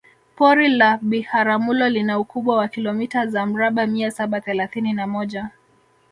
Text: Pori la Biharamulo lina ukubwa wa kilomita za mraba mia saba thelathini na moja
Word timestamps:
Pori 0.35 0.67
la 0.69 0.97
Biharamulo 1.01 1.89
lina 1.89 2.19
ukubwa 2.19 2.57
wa 2.57 2.67
kilomita 2.67 3.27
za 3.27 3.45
mraba 3.45 3.87
mia 3.87 4.11
saba 4.11 4.41
thelathini 4.41 4.93
na 4.93 5.07
moja 5.07 5.49